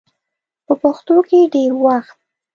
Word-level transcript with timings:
په 0.65 0.73
پښتو 0.81 1.15
کې 1.27 1.39
ډېر 1.53 1.71
وخت 1.83 2.17